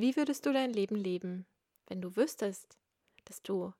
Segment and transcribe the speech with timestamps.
[0.00, 1.44] Wie würdest du dein Leben leben,
[1.88, 2.78] wenn du wüsstest,
[3.24, 3.72] dass du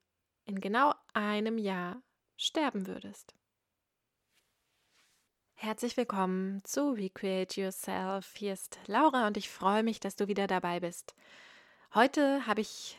[0.47, 2.03] in genau einem Jahr
[2.37, 3.37] sterben würdest?
[5.55, 8.35] Herzlich willkommen zu Recreate Yourself.
[8.35, 11.15] Hier ist Laura und ich freue mich, dass du wieder dabei bist.
[11.95, 12.98] Heute habe ich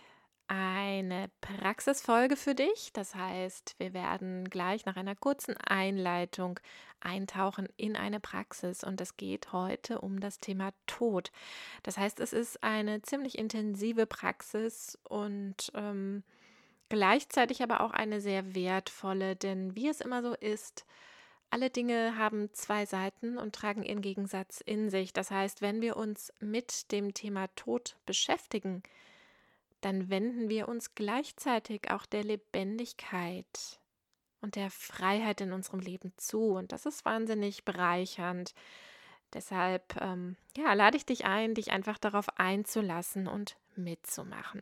[0.49, 2.91] eine Praxisfolge für dich.
[2.93, 6.59] Das heißt, wir werden gleich nach einer kurzen Einleitung
[6.99, 11.31] eintauchen in eine Praxis und es geht heute um das Thema Tod.
[11.83, 16.23] Das heißt, es ist eine ziemlich intensive Praxis und ähm,
[16.89, 20.83] gleichzeitig aber auch eine sehr wertvolle, denn wie es immer so ist,
[21.51, 25.13] alle Dinge haben zwei Seiten und tragen ihren Gegensatz in sich.
[25.13, 28.83] Das heißt, wenn wir uns mit dem Thema Tod beschäftigen,
[29.81, 33.79] dann wenden wir uns gleichzeitig auch der Lebendigkeit
[34.41, 36.51] und der Freiheit in unserem Leben zu.
[36.51, 38.53] Und das ist wahnsinnig bereichernd.
[39.33, 44.61] Deshalb ähm, ja, lade ich dich ein, dich einfach darauf einzulassen und mitzumachen.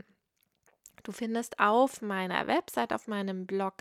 [1.03, 3.75] Du findest auf meiner Website, auf meinem Blog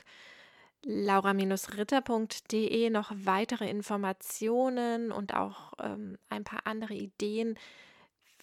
[0.85, 7.59] laura-ritter.de noch weitere Informationen und auch ähm, ein paar andere Ideen,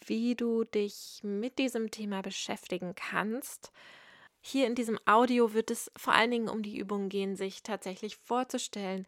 [0.08, 3.72] wie du dich mit diesem Thema beschäftigen kannst.
[4.42, 8.18] Hier in diesem Audio wird es vor allen Dingen um die Übung gehen, sich tatsächlich
[8.18, 9.08] vorzustellen,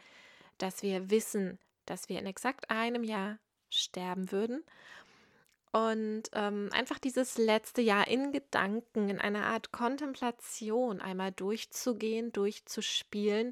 [0.58, 3.38] dass wir wissen, dass wir in exakt einem Jahr
[3.70, 4.64] sterben würden
[5.76, 13.52] und ähm, einfach dieses letzte Jahr in Gedanken, in einer Art Kontemplation einmal durchzugehen, durchzuspielen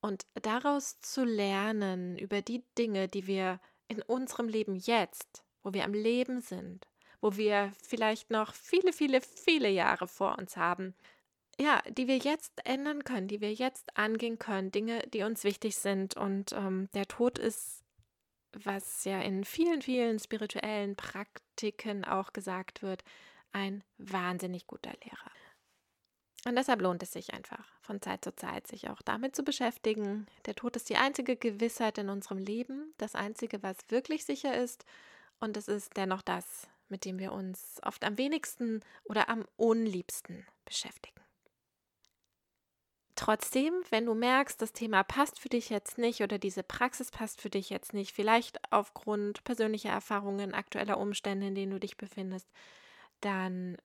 [0.00, 5.84] und daraus zu lernen über die Dinge, die wir in unserem Leben jetzt wo wir
[5.84, 6.86] am Leben sind,
[7.20, 10.94] wo wir vielleicht noch viele, viele, viele Jahre vor uns haben,
[11.60, 15.76] ja, die wir jetzt ändern können, die wir jetzt angehen können, Dinge, die uns wichtig
[15.76, 16.16] sind.
[16.16, 17.84] Und ähm, der Tod ist,
[18.52, 23.04] was ja in vielen, vielen spirituellen Praktiken auch gesagt wird,
[23.52, 25.30] ein wahnsinnig guter Lehrer.
[26.46, 30.26] Und deshalb lohnt es sich einfach, von Zeit zu Zeit sich auch damit zu beschäftigen.
[30.46, 34.86] Der Tod ist die einzige Gewissheit in unserem Leben, das einzige, was wirklich sicher ist
[35.40, 40.46] und es ist dennoch das, mit dem wir uns oft am wenigsten oder am unliebsten
[40.64, 41.20] beschäftigen.
[43.16, 47.42] Trotzdem, wenn du merkst, das Thema passt für dich jetzt nicht oder diese Praxis passt
[47.42, 52.48] für dich jetzt nicht, vielleicht aufgrund persönlicher Erfahrungen, aktueller Umstände, in denen du dich befindest,
[53.20, 53.76] dann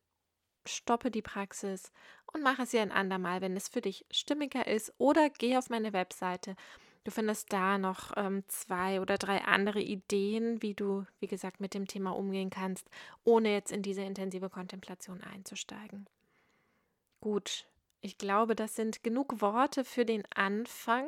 [0.66, 1.92] stoppe die Praxis
[2.32, 5.92] und mache sie ein andermal, wenn es für dich stimmiger ist oder geh auf meine
[5.92, 6.56] Webseite
[7.06, 11.76] Du findest da noch ähm, zwei oder drei andere Ideen, wie du, wie gesagt, mit
[11.76, 12.90] dem Thema umgehen kannst,
[13.24, 16.08] ohne jetzt in diese intensive Kontemplation einzusteigen.
[17.22, 17.68] Gut,
[18.02, 21.08] ich glaube, das sind genug Worte für den Anfang.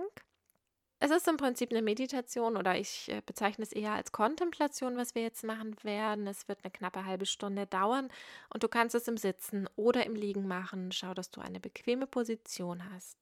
[1.00, 5.16] Es ist im Prinzip eine Meditation oder ich äh, bezeichne es eher als Kontemplation, was
[5.16, 6.28] wir jetzt machen werden.
[6.28, 8.10] Es wird eine knappe halbe Stunde dauern
[8.54, 10.92] und du kannst es im Sitzen oder im Liegen machen.
[10.92, 13.18] Schau, dass du eine bequeme Position hast.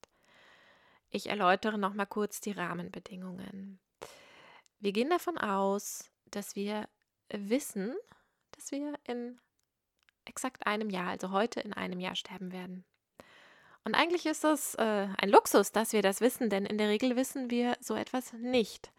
[1.16, 3.80] Ich erläutere noch mal kurz die Rahmenbedingungen.
[4.80, 6.90] Wir gehen davon aus, dass wir
[7.30, 7.96] wissen,
[8.52, 9.40] dass wir in
[10.26, 12.84] exakt einem Jahr, also heute in einem Jahr sterben werden.
[13.86, 17.16] Und eigentlich ist es äh, ein Luxus, dass wir das wissen, denn in der Regel
[17.16, 18.92] wissen wir so etwas nicht.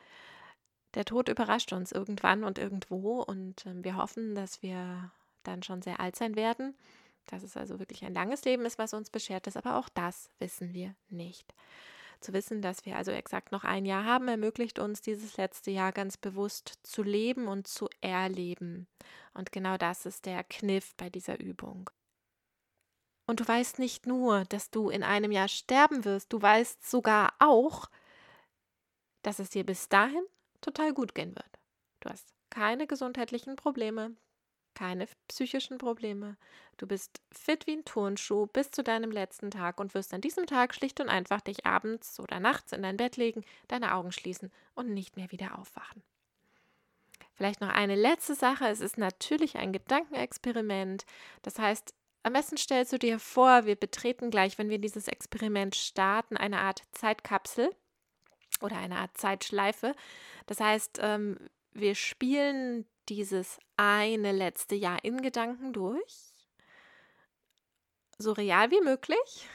[0.95, 5.13] Der Tod überrascht uns irgendwann und irgendwo und äh, wir hoffen, dass wir
[5.43, 6.79] dann schon sehr alt sein werden,
[7.27, 10.31] dass es also wirklich ein langes Leben ist, was uns beschert ist, aber auch das
[10.39, 11.53] wissen wir nicht.
[12.21, 15.93] Zu wissen, dass wir also exakt noch ein Jahr haben, ermöglicht uns dieses letzte Jahr
[15.93, 18.89] ganz bewusst zu leben und zu erleben.
[19.35, 21.91] Und genau das ist der Kniff bei dieser Übung.
[23.27, 27.35] Und du weißt nicht nur, dass du in einem Jahr sterben wirst, du weißt sogar
[27.39, 27.91] auch,
[29.23, 30.25] dass es dir bis dahin
[30.61, 31.59] total gut gehen wird.
[32.01, 34.17] Du hast keine gesundheitlichen Probleme,
[34.77, 36.37] keine psychischen Probleme.
[36.77, 40.47] Du bist fit wie ein Turnschuh bis zu deinem letzten Tag und wirst an diesem
[40.47, 44.53] Tag schlicht und einfach dich abends oder nachts in dein Bett legen, deine Augen schließen
[44.75, 46.03] und nicht mehr wieder aufwachen.
[47.35, 48.69] Vielleicht noch eine letzte Sache.
[48.69, 51.05] Es ist natürlich ein Gedankenexperiment.
[51.43, 55.75] Das heißt, am besten stellst du dir vor, wir betreten gleich, wenn wir dieses Experiment
[55.75, 57.71] starten, eine Art Zeitkapsel
[58.61, 59.95] oder eine Art Zeitschleife.
[60.47, 61.39] Das heißt, ähm,
[61.73, 66.35] wir spielen dieses eine letzte Jahr in Gedanken durch,
[68.19, 69.49] so real wie möglich.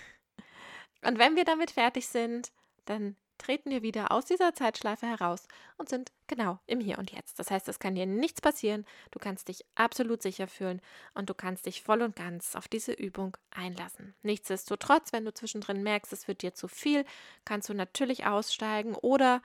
[1.03, 2.51] Und wenn wir damit fertig sind,
[2.85, 7.39] dann treten wir wieder aus dieser Zeitschleife heraus und sind genau im Hier und Jetzt.
[7.39, 10.79] Das heißt, es kann dir nichts passieren, du kannst dich absolut sicher fühlen
[11.15, 14.13] und du kannst dich voll und ganz auf diese Übung einlassen.
[14.21, 17.03] Nichtsdestotrotz, wenn du zwischendrin merkst, es wird dir zu viel,
[17.43, 19.41] kannst du natürlich aussteigen oder,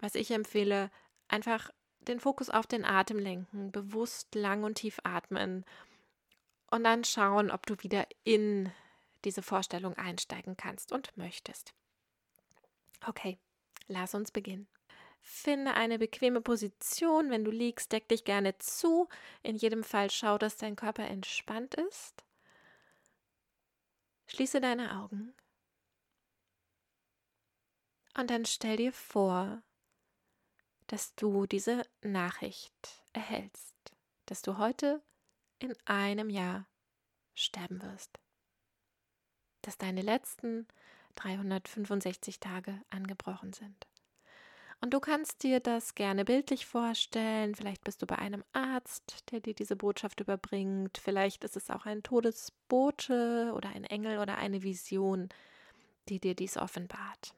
[0.00, 0.90] was ich empfehle,
[1.28, 5.64] einfach den Fokus auf den Atem lenken, bewusst lang und tief atmen
[6.70, 8.72] und dann schauen, ob du wieder in
[9.24, 11.74] diese Vorstellung einsteigen kannst und möchtest.
[13.06, 13.38] Okay,
[13.86, 14.68] lass uns beginnen.
[15.20, 17.30] Finde eine bequeme Position.
[17.30, 19.08] Wenn du liegst, deck dich gerne zu.
[19.42, 22.24] In jedem Fall schau, dass dein Körper entspannt ist.
[24.26, 25.34] Schließe deine Augen.
[28.16, 29.62] Und dann stell dir vor,
[30.88, 33.76] dass du diese Nachricht erhältst,
[34.26, 35.02] dass du heute
[35.58, 36.66] in einem Jahr
[37.34, 38.18] sterben wirst,
[39.62, 40.66] dass deine letzten
[41.14, 43.86] 365 Tage angebrochen sind.
[44.80, 47.56] Und du kannst dir das gerne bildlich vorstellen.
[47.56, 50.98] Vielleicht bist du bei einem Arzt, der dir diese Botschaft überbringt.
[50.98, 55.28] Vielleicht ist es auch ein Todesbote oder ein Engel oder eine Vision,
[56.08, 57.34] die dir dies offenbart.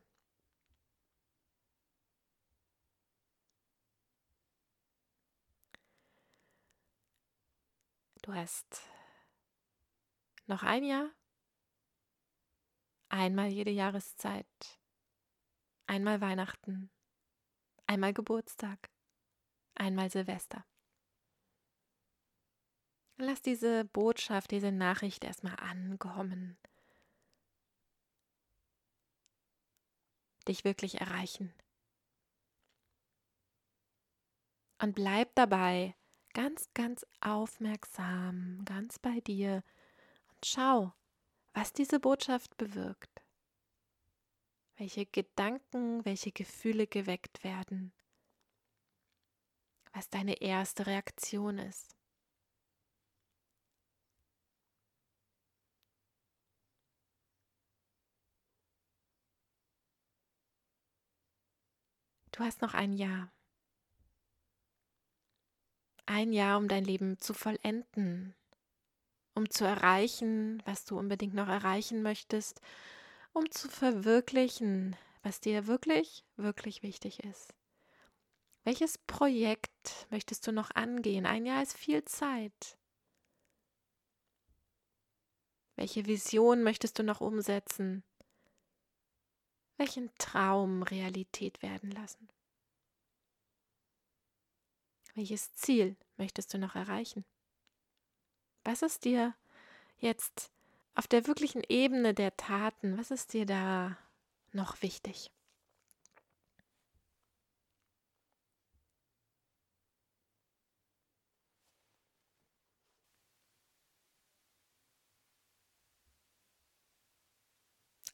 [8.31, 8.83] Du hast
[10.47, 11.11] noch ein Jahr,
[13.09, 14.47] einmal jede Jahreszeit,
[15.89, 16.93] einmal Weihnachten,
[17.89, 18.89] einmal Geburtstag,
[19.75, 20.65] einmal Silvester.
[23.17, 26.57] Lass diese Botschaft, diese Nachricht erstmal ankommen.
[30.47, 31.53] Dich wirklich erreichen.
[34.79, 35.97] Und bleib dabei
[36.35, 39.63] ganz, ganz aufmerksam, ganz bei dir
[40.29, 40.93] und schau,
[41.53, 43.23] was diese Botschaft bewirkt
[44.81, 47.93] welche Gedanken, welche Gefühle geweckt werden,
[49.93, 51.95] was deine erste Reaktion ist.
[62.33, 63.31] Du hast noch ein Jahr.
[66.11, 68.35] Ein Jahr, um dein Leben zu vollenden,
[69.35, 72.61] um zu erreichen, was du unbedingt noch erreichen möchtest
[73.33, 77.55] um zu verwirklichen, was dir wirklich, wirklich wichtig ist.
[78.65, 81.27] Welches Projekt möchtest du noch angehen?
[81.27, 82.77] Ein Jahr ist viel Zeit.
[85.77, 88.05] Welche Vision möchtest du noch umsetzen?
[89.79, 92.29] Welchen Traum Realität werden lassen?
[95.15, 97.25] Welches Ziel möchtest du noch erreichen?
[98.65, 99.35] Was ist dir
[99.99, 100.51] jetzt
[100.95, 103.97] auf der wirklichen Ebene der Taten, was ist dir da
[104.53, 105.31] noch wichtig?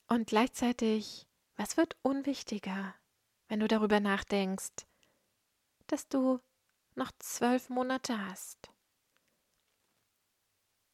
[0.09, 1.27] Und gleichzeitig,
[1.57, 2.95] was wird unwichtiger,
[3.49, 4.87] wenn du darüber nachdenkst,
[5.89, 6.41] dass du
[6.97, 8.71] noch zwölf Monate hast?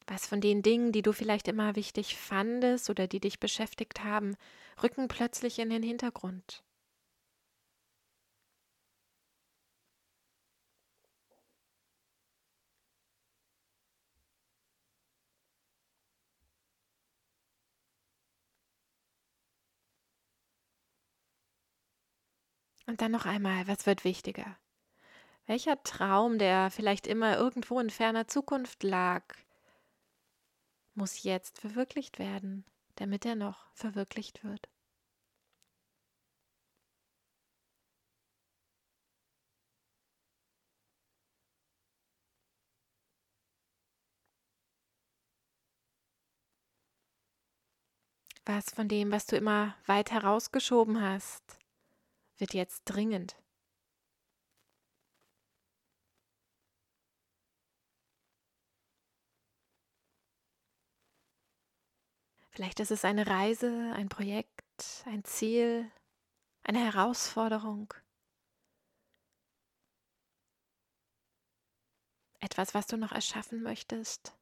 [0.07, 4.37] Was von den Dingen, die du vielleicht immer wichtig fandest oder die dich beschäftigt haben,
[4.81, 6.63] rücken plötzlich in den Hintergrund?
[22.85, 24.57] Und dann noch einmal, was wird wichtiger?
[25.45, 29.23] Welcher Traum, der vielleicht immer irgendwo in ferner Zukunft lag,
[30.95, 34.69] muss jetzt verwirklicht werden, damit er noch verwirklicht wird.
[48.45, 51.57] Was von dem, was du immer weit herausgeschoben hast,
[52.37, 53.42] wird jetzt dringend.
[62.53, 65.91] Vielleicht ist es eine Reise, ein Projekt, ein Ziel,
[66.61, 67.91] eine Herausforderung.
[72.39, 74.37] Etwas, was du noch erschaffen möchtest,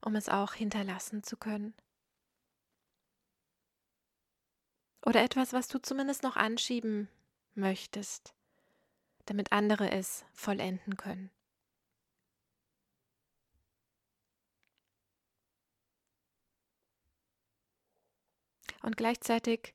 [0.00, 1.74] um es auch hinterlassen zu können.
[5.04, 7.10] Oder etwas, was du zumindest noch anschieben
[7.54, 8.32] möchtest,
[9.26, 11.30] damit andere es vollenden können.
[18.82, 19.74] Und gleichzeitig,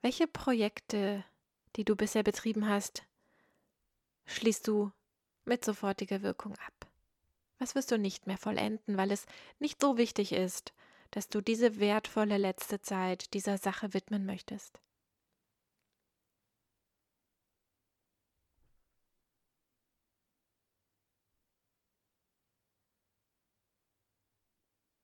[0.00, 1.24] welche Projekte,
[1.76, 3.04] die du bisher betrieben hast,
[4.26, 4.92] schließt du
[5.44, 6.86] mit sofortiger Wirkung ab?
[7.58, 9.26] Was wirst du nicht mehr vollenden, weil es
[9.58, 10.72] nicht so wichtig ist,
[11.10, 14.80] dass du diese wertvolle letzte Zeit dieser Sache widmen möchtest?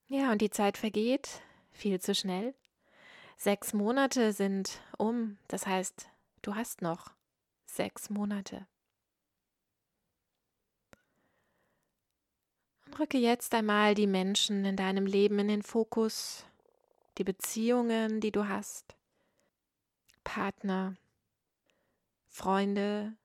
[0.07, 1.41] Ja, und die Zeit vergeht
[1.79, 2.53] viel zu schnell.
[3.37, 6.09] Sechs Monate sind um, das heißt,
[6.41, 7.11] du hast noch
[7.65, 8.67] sechs Monate.
[12.85, 16.45] Und rücke jetzt einmal die Menschen in deinem Leben in den Fokus,
[17.17, 18.95] die Beziehungen, die du hast,
[20.23, 20.95] Partner,
[22.27, 23.15] Freunde,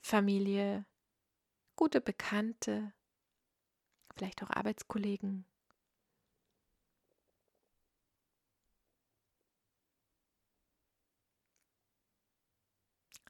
[0.00, 0.86] Familie,
[1.74, 2.92] gute Bekannte,
[4.14, 5.44] vielleicht auch Arbeitskollegen.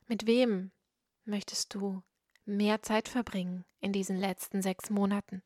[0.08, 0.70] Mit wem
[1.24, 2.02] möchtest du
[2.44, 5.42] mehr Zeit verbringen in diesen letzten sechs Monaten?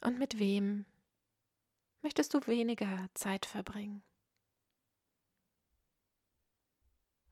[0.00, 0.84] Und mit wem
[2.02, 4.02] möchtest du weniger Zeit verbringen?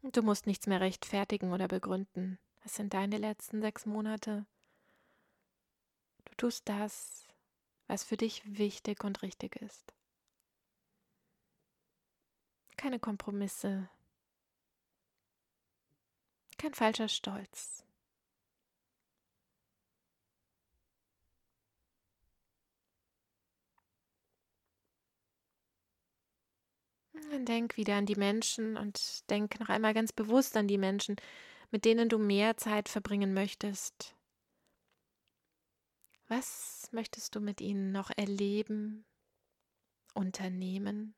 [0.02, 2.38] Du musst nichts mehr rechtfertigen oder begründen.
[2.64, 4.46] Es sind deine letzten sechs Monate.
[6.26, 7.23] Du tust das,
[7.86, 9.94] was für dich wichtig und richtig ist.
[12.76, 13.88] Keine Kompromisse,
[16.58, 17.84] kein falscher Stolz.
[27.44, 31.16] Denk wieder an die Menschen und denk noch einmal ganz bewusst an die Menschen,
[31.70, 34.14] mit denen du mehr Zeit verbringen möchtest.
[36.28, 39.04] Was möchtest du mit ihnen noch erleben,
[40.14, 41.14] unternehmen?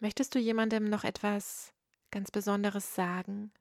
[0.00, 1.72] Möchtest du jemandem noch etwas
[2.10, 3.52] ganz Besonderes sagen?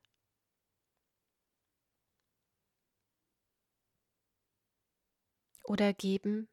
[5.64, 6.48] Oder geben?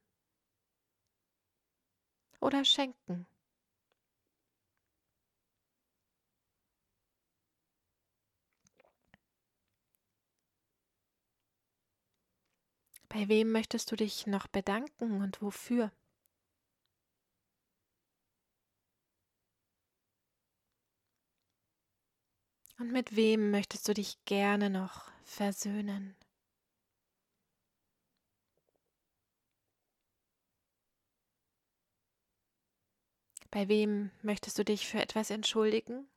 [2.44, 3.26] oder schenken.
[13.14, 15.92] Bei wem möchtest du dich noch bedanken und wofür?
[22.78, 26.16] Und mit wem möchtest du dich gerne noch versöhnen?
[33.52, 36.08] Bei wem möchtest du dich für etwas entschuldigen?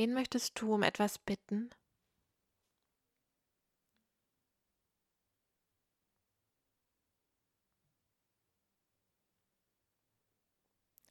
[0.00, 1.68] Wen möchtest du um etwas bitten?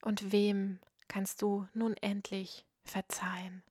[0.02, 3.62] Und wem kannst du nun endlich verzeihen?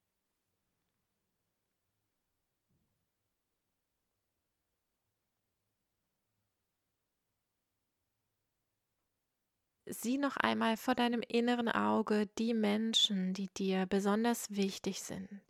[9.91, 15.43] Sieh noch einmal vor deinem inneren Auge die Menschen, die dir besonders wichtig sind.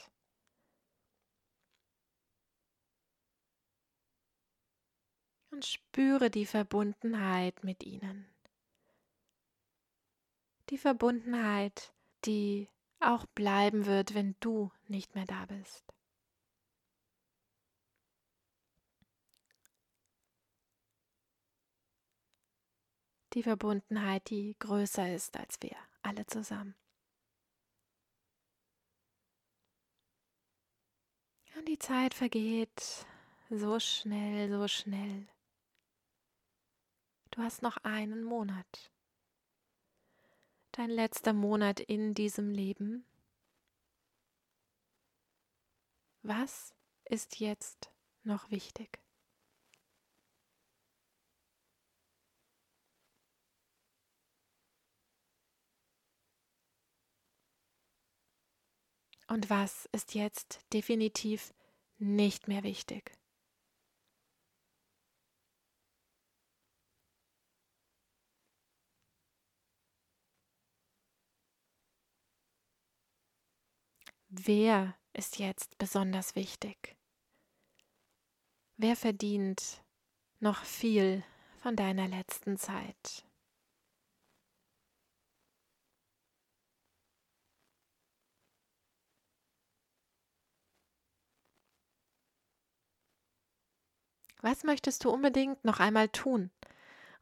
[5.50, 8.26] Und spüre die Verbundenheit mit ihnen.
[10.70, 11.92] Die Verbundenheit,
[12.24, 12.68] die
[13.00, 15.84] auch bleiben wird, wenn du nicht mehr da bist.
[23.34, 26.74] Die Verbundenheit, die größer ist als wir alle zusammen.
[31.56, 33.06] Und die Zeit vergeht
[33.50, 35.26] so schnell, so schnell.
[37.32, 38.90] Du hast noch einen Monat.
[40.72, 43.04] Dein letzter Monat in diesem Leben.
[46.22, 47.90] Was ist jetzt
[48.22, 49.00] noch wichtig?
[59.28, 61.52] Und was ist jetzt definitiv
[61.98, 63.12] nicht mehr wichtig?
[74.30, 76.96] Wer ist jetzt besonders wichtig?
[78.76, 79.82] Wer verdient
[80.40, 81.22] noch viel
[81.58, 83.27] von deiner letzten Zeit?
[94.40, 96.50] Was möchtest du unbedingt noch einmal tun?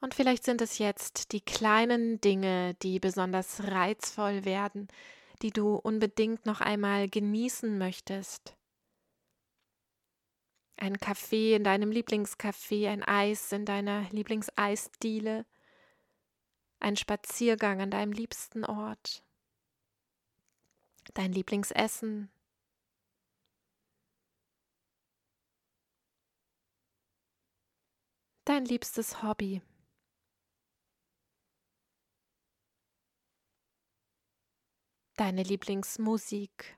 [0.01, 4.89] Und vielleicht sind es jetzt die kleinen Dinge, die besonders reizvoll werden,
[5.43, 8.57] die du unbedingt noch einmal genießen möchtest.
[10.77, 15.47] Ein Kaffee in deinem Lieblingscafé, ein Eis in deiner Lieblingseisdiele,
[16.81, 19.25] ein Spaziergang an deinem liebsten Ort,
[21.15, 22.31] dein Lieblingsessen,
[28.47, 29.61] dein liebstes Hobby.
[35.17, 36.77] Deine Lieblingsmusik.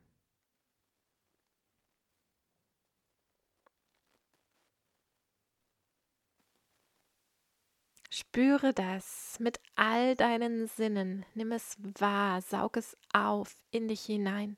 [8.10, 11.26] Spüre das mit all deinen Sinnen.
[11.34, 14.56] Nimm es wahr, saug es auf in dich hinein.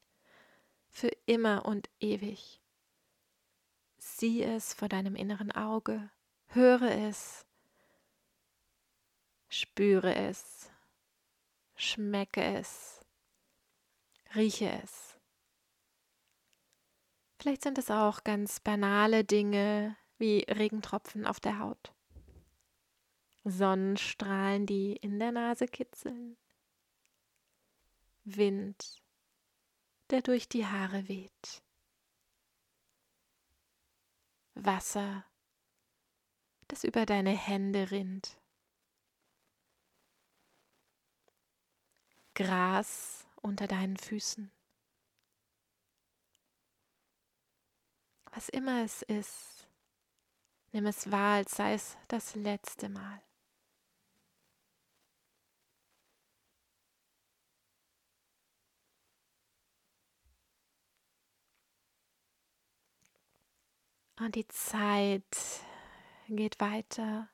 [0.89, 2.61] Für immer und ewig.
[3.99, 6.11] Sieh es vor deinem inneren Auge.
[6.53, 7.47] Höre es.
[9.49, 10.69] Spüre es.
[11.77, 13.01] Schmecke es.
[14.35, 15.17] Rieche es.
[17.39, 21.95] Vielleicht sind es auch ganz banale Dinge wie Regentropfen auf der Haut.
[23.45, 26.37] Sonnenstrahlen, die in der Nase kitzeln.
[28.25, 29.01] Wind,
[30.11, 31.63] der durch die Haare weht.
[34.55, 35.25] Wasser,
[36.71, 38.39] das über deine Hände rinnt.
[42.35, 44.53] Gras unter deinen Füßen.
[48.33, 49.69] Was immer es ist,
[50.71, 53.21] nimm es wahr, als sei es das letzte Mal.
[64.21, 65.25] Und die Zeit
[66.37, 67.29] geht weiter.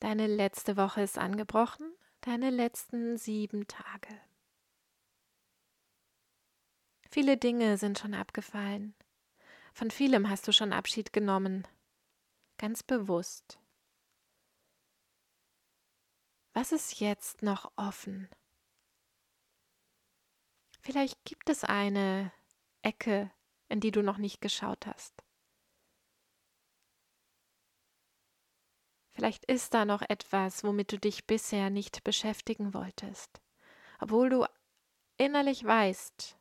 [0.00, 1.90] Deine letzte Woche ist angebrochen,
[2.20, 4.20] deine letzten sieben Tage.
[7.10, 8.94] Viele Dinge sind schon abgefallen.
[9.72, 11.66] Von vielem hast du schon Abschied genommen,
[12.58, 13.58] ganz bewusst.
[16.52, 18.30] Was ist jetzt noch offen?
[20.80, 22.32] Vielleicht gibt es eine
[22.82, 23.30] Ecke,
[23.68, 25.25] in die du noch nicht geschaut hast.
[29.16, 33.40] Vielleicht ist da noch etwas, womit du dich bisher nicht beschäftigen wolltest,
[33.98, 34.44] obwohl du
[35.16, 36.36] innerlich weißt,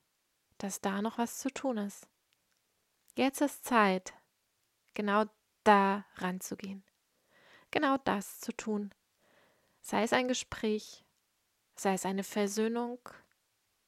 [0.58, 2.10] dass da noch was zu tun ist.
[3.16, 4.14] Jetzt ist Zeit,
[4.94, 5.24] genau
[5.64, 6.84] da ranzugehen,
[7.72, 8.94] genau das zu tun.
[9.80, 11.06] Sei es ein Gespräch,
[11.78, 13.00] sei es eine Versöhnung,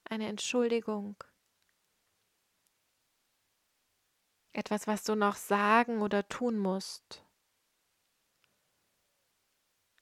[0.05, 1.21] eine Entschuldigung,
[4.53, 7.26] etwas, was du noch sagen oder tun musst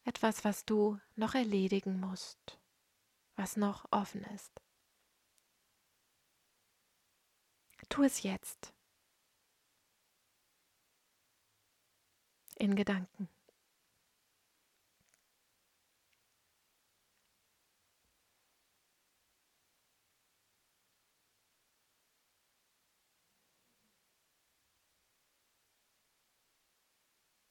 [0.05, 2.59] etwas, was du noch erledigen musst,
[3.35, 4.61] was noch offen ist.
[7.89, 8.73] Tu es jetzt.
[12.57, 13.29] In Gedanken.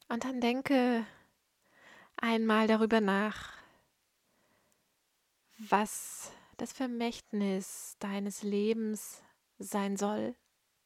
[0.08, 1.06] Und dann denke
[2.24, 3.52] einmal darüber nach,
[5.58, 9.22] was das Vermächtnis deines Lebens
[9.58, 10.34] sein soll,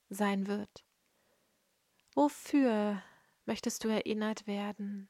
[0.08, 0.84] sein wird.
[2.14, 3.00] Wofür
[3.46, 5.08] möchtest du erinnert werden?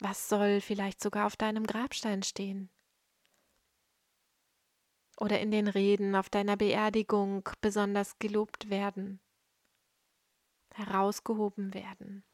[0.00, 2.70] Was soll vielleicht sogar auf deinem Grabstein stehen?
[5.18, 9.20] Oder in den Reden auf deiner Beerdigung besonders gelobt werden,
[10.74, 12.24] herausgehoben werden?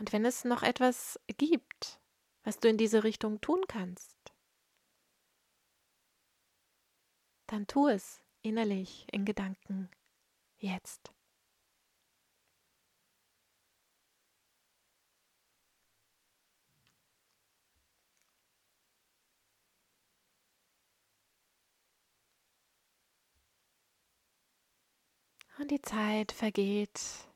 [0.00, 2.00] Und wenn es noch etwas gibt,
[2.42, 4.16] was du in diese Richtung tun kannst,
[7.48, 9.90] dann tu es innerlich in Gedanken
[10.56, 11.12] jetzt.
[25.58, 27.29] Und die Zeit vergeht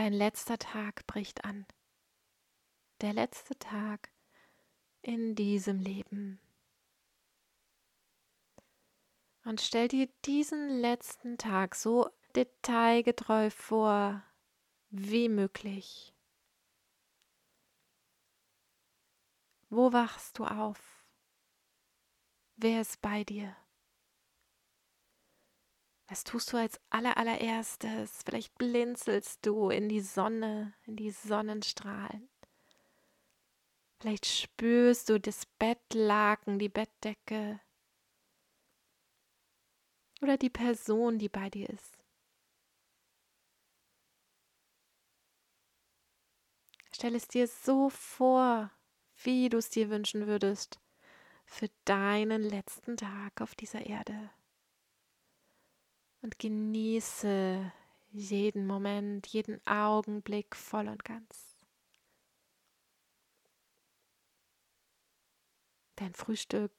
[0.00, 1.66] Dein letzter Tag bricht an.
[3.02, 4.10] Der letzte Tag
[5.02, 6.40] in diesem Leben.
[9.44, 14.24] Und stell dir diesen letzten Tag so detailgetreu vor
[14.88, 16.14] wie möglich.
[19.68, 21.04] Wo wachst du auf?
[22.56, 23.54] Wer ist bei dir?
[26.10, 28.24] Was tust du als allerallererstes?
[28.24, 32.28] Vielleicht blinzelst du in die Sonne, in die Sonnenstrahlen.
[34.00, 37.60] Vielleicht spürst du das Bettlaken, die Bettdecke
[40.20, 41.96] oder die Person, die bei dir ist.
[46.90, 48.72] Stell es dir so vor,
[49.22, 50.80] wie du es dir wünschen würdest
[51.46, 54.30] für deinen letzten Tag auf dieser Erde.
[56.22, 57.72] Und genieße
[58.12, 61.56] jeden Moment, jeden Augenblick voll und ganz.
[65.96, 66.72] Dein Frühstück,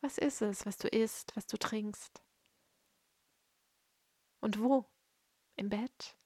[0.00, 2.22] was ist es, was du isst, was du trinkst?
[4.40, 4.86] Und wo?
[5.56, 6.16] Im Bett?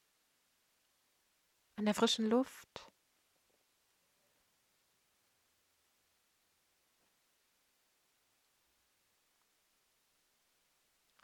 [1.76, 2.93] An der frischen Luft?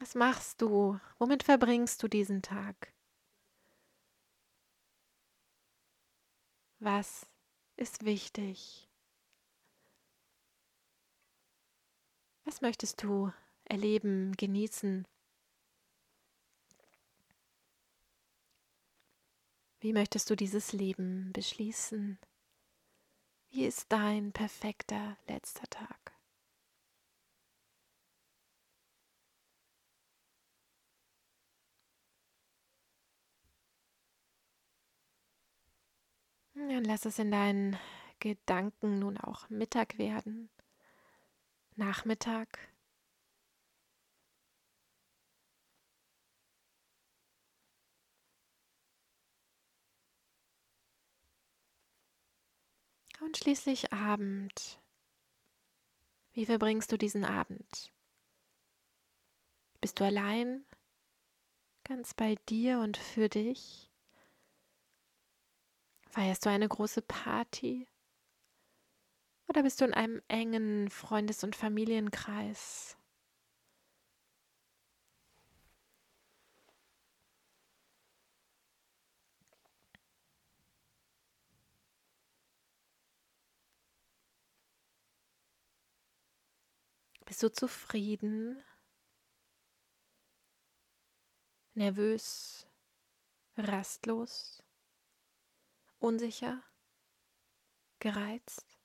[0.01, 0.99] Was machst du?
[1.19, 2.93] Womit verbringst du diesen Tag?
[6.79, 7.27] Was
[7.77, 8.89] ist wichtig?
[12.45, 13.31] Was möchtest du
[13.67, 15.07] erleben, genießen?
[19.81, 22.19] Wie möchtest du dieses Leben beschließen?
[23.51, 26.10] Wie ist dein perfekter letzter Tag?
[36.69, 37.79] Dann lass es in deinen
[38.21, 40.51] Gedanken nun auch Mittag werden,
[41.75, 42.59] Nachmittag.
[53.21, 54.81] Und schließlich Abend.
[56.33, 57.93] Wie verbringst du diesen Abend?
[59.81, 60.65] Bist du allein,
[61.85, 63.90] ganz bei dir und für dich?
[66.11, 67.87] Feierst du eine große Party?
[69.49, 72.97] Oder bist du in einem engen Freundes- und Familienkreis?
[87.25, 88.61] Bist du zufrieden?
[91.75, 92.67] Nervös?
[93.57, 94.63] Rastlos?
[96.01, 96.63] Unsicher,
[98.01, 98.81] gereizt.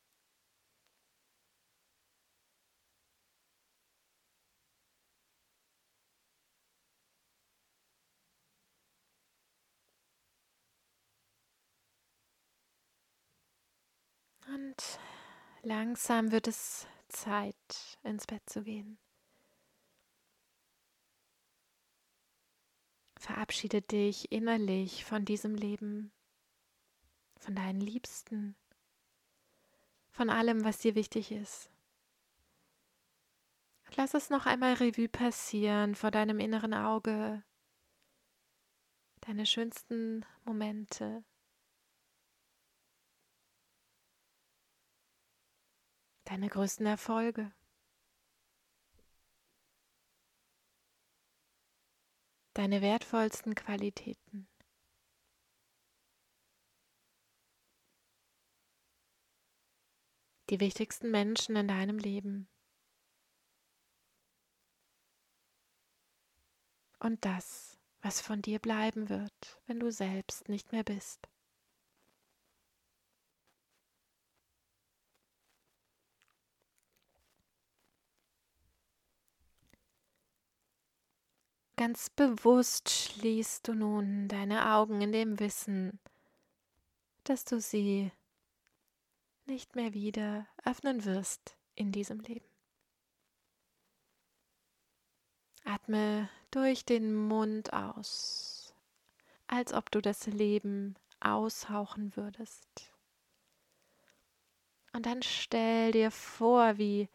[14.48, 15.00] Und
[15.64, 17.56] langsam wird es Zeit,
[18.04, 19.00] ins Bett zu gehen.
[23.18, 26.12] Verabschiede dich innerlich von diesem Leben
[27.46, 28.56] von deinen Liebsten,
[30.10, 31.70] von allem, was dir wichtig ist.
[33.96, 37.44] Lass es noch einmal Revue passieren vor deinem inneren Auge,
[39.22, 41.24] deine schönsten Momente.
[46.24, 47.54] Deine größten Erfolge.
[52.56, 54.48] Deine wertvollsten Qualitäten.
[60.50, 62.48] Die wichtigsten Menschen in deinem Leben.
[67.00, 71.28] Und das, was von dir bleiben wird, wenn du selbst nicht mehr bist.
[81.78, 86.00] Ganz bewusst schließt du nun deine Augen in dem Wissen,
[87.26, 88.12] dass du sie
[89.48, 92.46] nicht mehr wieder öffnen wirst in diesem Leben.
[95.64, 98.74] Atme durch den Mund aus,
[99.48, 102.92] als ob du das Leben aushauchen würdest.
[104.94, 107.10] Und dann stell dir vor, wie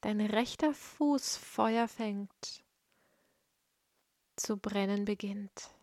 [0.00, 2.64] dein rechter Fuß Feuer fängt,
[4.36, 5.75] zu brennen beginnt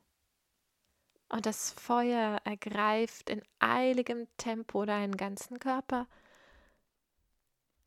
[1.33, 6.07] und das Feuer ergreift in eiligem Tempo deinen ganzen Körper.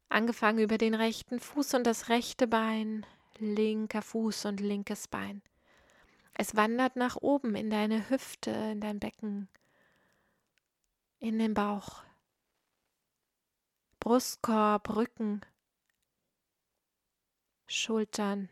[0.09, 3.07] Angefangen über den rechten Fuß und das rechte Bein,
[3.39, 5.43] linker Fuß und linkes Bein.
[6.35, 9.49] Es wandert nach oben in deine Hüfte, in dein Becken,
[11.21, 12.03] in den Bauch,
[14.01, 15.41] Brustkorb, Rücken,
[17.69, 18.49] Schultern.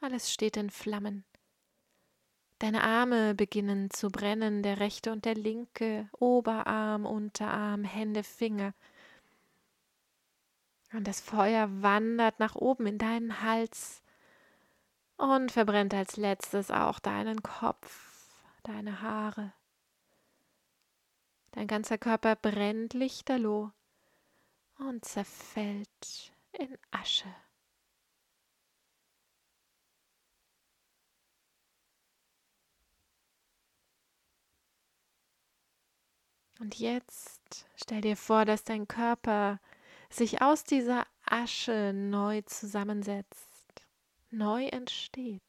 [0.00, 1.24] Alles steht in Flammen.
[2.60, 8.74] Deine Arme beginnen zu brennen, der rechte und der linke, Oberarm, Unterarm, Hände, Finger.
[10.92, 14.02] Und das Feuer wandert nach oben in deinen Hals
[15.16, 18.28] und verbrennt als letztes auch deinen Kopf,
[18.62, 19.54] deine Haare.
[21.52, 23.70] Dein ganzer Körper brennt lichterloh
[24.76, 27.34] und zerfällt in Asche.
[36.60, 39.60] Und jetzt stell dir vor, dass dein Körper
[40.10, 43.86] sich aus dieser Asche neu zusammensetzt,
[44.30, 45.42] neu entsteht,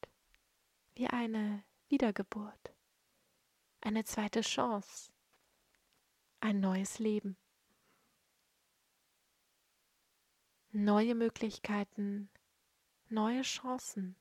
[0.96, 2.74] wie eine Wiedergeburt,
[3.82, 5.12] eine zweite Chance,
[6.40, 7.36] ein neues Leben,
[10.72, 12.30] neue Möglichkeiten,
[13.10, 14.16] neue Chancen.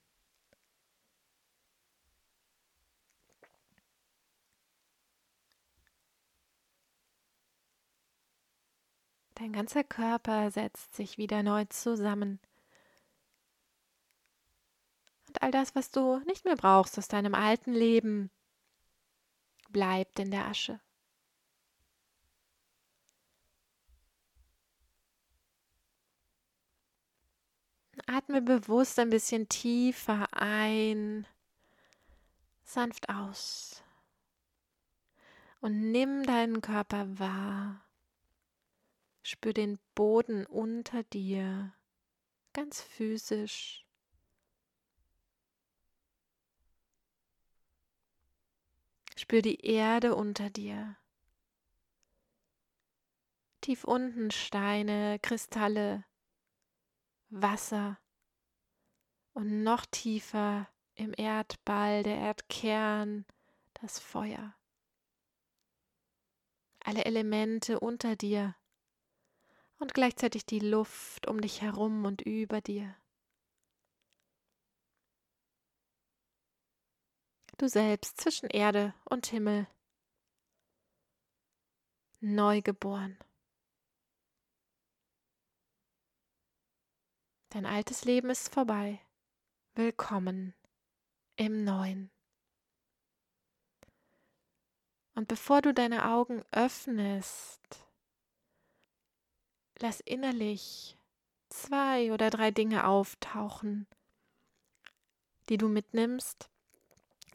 [9.41, 12.41] Dein ganzer Körper setzt sich wieder neu zusammen.
[15.29, 18.31] Und all das, was du nicht mehr brauchst aus deinem alten Leben,
[19.71, 20.79] bleibt in der Asche.
[28.07, 31.27] Atme bewusst ein bisschen tiefer ein,
[32.63, 33.83] sanft aus
[35.63, 37.83] und nimm deinen Körper wahr.
[39.31, 41.73] Spür den Boden unter dir,
[42.53, 43.87] ganz physisch.
[49.17, 50.97] Spür die Erde unter dir.
[53.61, 56.05] Tief unten Steine, Kristalle,
[57.29, 58.01] Wasser
[59.33, 63.25] und noch tiefer im Erdball, der Erdkern,
[63.75, 64.57] das Feuer.
[66.81, 68.57] Alle Elemente unter dir
[69.81, 72.95] und gleichzeitig die Luft um dich herum und über dir.
[77.57, 79.67] Du selbst zwischen Erde und Himmel,
[82.21, 83.19] neugeboren.
[87.51, 89.01] Dein altes Leben ist vorbei.
[89.75, 90.55] Willkommen
[91.37, 92.11] im Neuen.
[95.15, 97.90] Und bevor du deine Augen öffnest,
[99.83, 100.97] lass innerlich
[101.49, 103.87] zwei oder drei Dinge auftauchen,
[105.49, 106.49] die du mitnimmst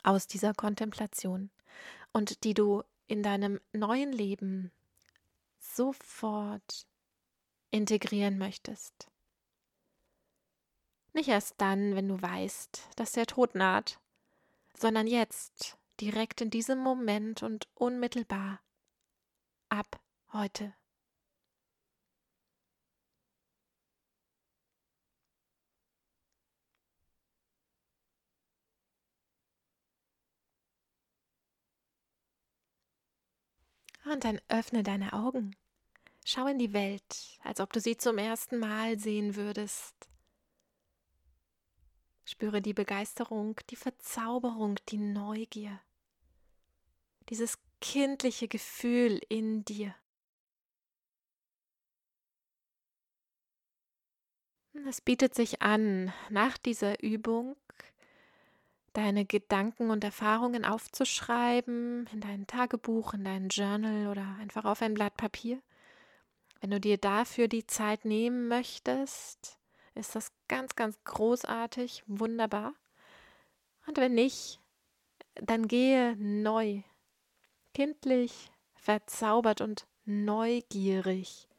[0.04, 1.50] aus dieser Kontemplation
[2.14, 4.72] und die du in deinem neuen Leben
[5.60, 6.88] sofort
[7.72, 9.10] integrieren möchtest.
[11.14, 14.00] Nicht erst dann, wenn du weißt, dass der Tod naht,
[14.78, 18.60] sondern jetzt, direkt in diesem Moment und unmittelbar,
[19.70, 20.00] ab
[20.34, 20.74] heute.
[34.12, 35.56] Und dann öffne deine Augen.
[36.26, 39.94] Schau in die Welt, als ob du sie zum ersten Mal sehen würdest.
[42.24, 45.80] Spüre die Begeisterung, die Verzauberung, die Neugier,
[47.30, 49.94] dieses kindliche Gefühl in dir.
[54.88, 57.56] Es bietet sich an, nach dieser Übung
[58.96, 64.94] deine Gedanken und Erfahrungen aufzuschreiben in dein Tagebuch, in dein Journal oder einfach auf ein
[64.94, 65.62] Blatt Papier.
[66.62, 69.60] Wenn du dir dafür die Zeit nehmen möchtest,
[69.96, 72.74] ist das ganz, ganz großartig, wunderbar.
[73.86, 74.60] Und wenn nicht,
[75.36, 76.82] dann gehe neu,
[77.74, 81.50] kindlich, verzaubert und neugierig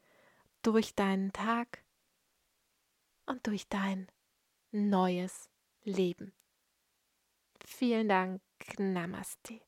[0.63, 1.83] durch deinen Tag
[3.25, 4.07] und durch dein
[4.71, 5.49] neues
[5.83, 6.33] Leben.
[7.69, 8.41] Vielen Dank.
[8.79, 9.59] Namaste.